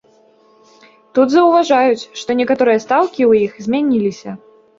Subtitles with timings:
[1.17, 4.37] Тут заўважаюць, што некаторыя стаўкі ў іх змяніліся.